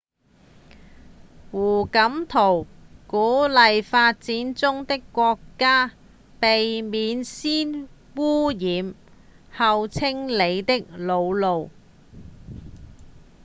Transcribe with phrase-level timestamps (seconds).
[1.51, 2.65] 胡錦濤
[3.05, 5.91] 鼓勵發展中的國家
[6.41, 8.95] 「避免先汙染、
[9.55, 11.69] 後清理的老路」